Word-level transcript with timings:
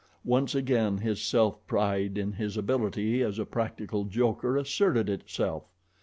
Once 0.25 0.55
again 0.55 0.97
his 0.97 1.21
self 1.21 1.63
pride 1.67 2.17
in 2.17 2.31
his 2.33 2.57
ability 2.57 3.21
as 3.21 3.37
a 3.37 3.45
practical 3.45 4.03
joker 4.03 4.57
asserted 4.57 5.07
itself. 5.07 5.65